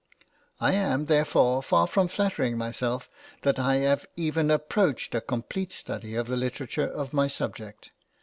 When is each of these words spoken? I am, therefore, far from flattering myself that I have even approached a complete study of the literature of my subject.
I 0.59 0.73
am, 0.73 1.05
therefore, 1.05 1.61
far 1.61 1.85
from 1.85 2.07
flattering 2.07 2.57
myself 2.57 3.07
that 3.43 3.59
I 3.59 3.75
have 3.75 4.03
even 4.15 4.49
approached 4.49 5.13
a 5.13 5.21
complete 5.21 5.71
study 5.71 6.15
of 6.15 6.25
the 6.25 6.35
literature 6.37 6.87
of 6.87 7.13
my 7.13 7.27
subject. 7.27 7.91